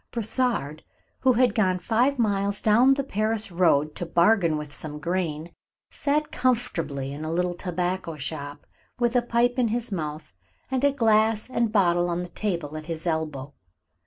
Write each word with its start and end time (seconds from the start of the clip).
Brossard, 0.09 0.83
who 1.19 1.33
had 1.33 1.53
gone 1.53 1.77
five 1.77 2.17
miles 2.17 2.59
down 2.59 2.95
the 2.95 3.03
Paris 3.03 3.51
road 3.51 3.93
to 3.97 4.05
bargain 4.07 4.53
about 4.53 4.71
some 4.71 4.97
grain, 4.97 5.53
sat 5.91 6.31
comfortably 6.31 7.13
in 7.13 7.23
a 7.23 7.31
little 7.31 7.53
tobacco 7.53 8.17
shop, 8.17 8.65
with 8.97 9.15
a 9.15 9.21
pipe 9.21 9.59
in 9.59 9.67
his 9.67 9.91
mouth 9.91 10.33
and 10.71 10.83
a 10.83 10.91
glass 10.91 11.51
and 11.51 11.71
bottle 11.71 12.09
on 12.09 12.23
the 12.23 12.29
table 12.29 12.75
at 12.77 12.87
his 12.87 13.05
elbow. 13.05 13.53